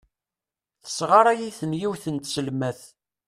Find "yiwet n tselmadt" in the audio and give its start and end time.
1.79-2.81